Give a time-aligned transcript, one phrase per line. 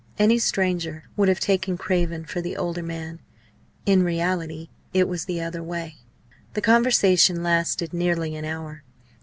[0.17, 3.19] Any stranger would have taken Craven for the older man;
[3.85, 5.97] in reality it was the other way.
[6.55, 8.81] The conversation lasted nearly an hour.